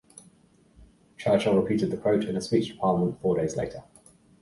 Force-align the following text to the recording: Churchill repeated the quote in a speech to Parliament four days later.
Churchill 1.17 1.61
repeated 1.61 1.91
the 1.91 1.97
quote 1.97 2.23
in 2.23 2.35
a 2.35 2.41
speech 2.41 2.69
to 2.69 2.75
Parliament 2.77 3.21
four 3.21 3.37
days 3.37 3.55
later. 3.55 3.83